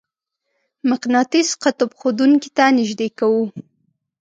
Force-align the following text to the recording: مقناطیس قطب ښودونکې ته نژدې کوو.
مقناطیس 0.89 1.49
قطب 1.63 1.89
ښودونکې 1.99 2.49
ته 2.57 2.65
نژدې 2.77 3.09
کوو. 3.19 3.43